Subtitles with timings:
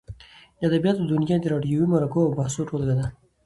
[0.59, 3.05] د ادبیاتو دونیا د راډیووي مرکو او بحثو ټولګه ده.